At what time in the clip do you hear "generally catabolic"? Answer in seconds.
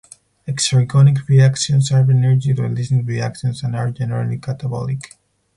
3.91-5.11